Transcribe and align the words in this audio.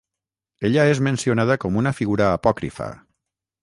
Ella 0.69 0.85
és 0.93 1.03
mencionada 1.09 1.59
com 1.67 1.79
una 1.85 1.95
figura 2.01 2.35
apòcrifa. 2.43 2.93